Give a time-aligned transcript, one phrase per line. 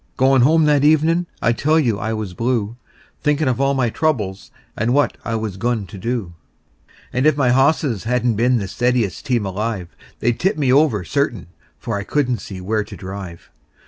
[0.17, 2.75] Goin' home that evenin' I tell you I was blue,
[3.21, 6.33] Thinkin' of all my troubles, and what I was goin' to do;
[7.13, 11.03] And if my hosses hadn't been the steadiest team alive, They'd 've tipped me over,
[11.03, 13.51] certain, for I couldn't see where to drive.